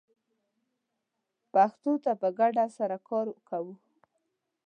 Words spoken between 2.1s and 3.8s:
په ګډه سره کار کوو